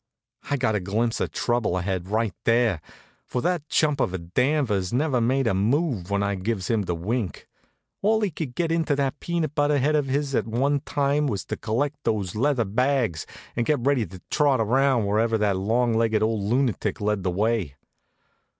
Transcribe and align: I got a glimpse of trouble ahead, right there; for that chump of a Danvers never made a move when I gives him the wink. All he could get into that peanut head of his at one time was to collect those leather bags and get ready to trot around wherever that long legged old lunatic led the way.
I 0.49 0.57
got 0.57 0.73
a 0.73 0.79
glimpse 0.79 1.19
of 1.19 1.31
trouble 1.31 1.77
ahead, 1.77 2.07
right 2.07 2.33
there; 2.45 2.81
for 3.23 3.39
that 3.43 3.69
chump 3.69 3.99
of 4.01 4.15
a 4.15 4.17
Danvers 4.17 4.91
never 4.91 5.21
made 5.21 5.45
a 5.45 5.53
move 5.53 6.09
when 6.09 6.23
I 6.23 6.33
gives 6.33 6.71
him 6.71 6.81
the 6.85 6.95
wink. 6.95 7.47
All 8.01 8.21
he 8.21 8.31
could 8.31 8.55
get 8.55 8.71
into 8.71 8.95
that 8.95 9.19
peanut 9.19 9.51
head 9.55 9.95
of 9.95 10.07
his 10.07 10.33
at 10.33 10.47
one 10.47 10.79
time 10.79 11.27
was 11.27 11.45
to 11.45 11.55
collect 11.55 12.03
those 12.03 12.33
leather 12.35 12.65
bags 12.65 13.27
and 13.55 13.63
get 13.63 13.77
ready 13.85 14.07
to 14.07 14.19
trot 14.31 14.59
around 14.59 15.05
wherever 15.05 15.37
that 15.37 15.57
long 15.57 15.93
legged 15.93 16.23
old 16.23 16.41
lunatic 16.45 16.99
led 16.99 17.21
the 17.21 17.29
way. 17.29 17.75